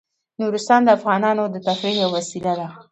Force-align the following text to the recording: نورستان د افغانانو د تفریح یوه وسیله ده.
نورستان 0.41 0.81
د 0.83 0.89
افغانانو 0.97 1.43
د 1.49 1.55
تفریح 1.67 1.95
یوه 2.03 2.13
وسیله 2.17 2.51
ده. 2.59 2.67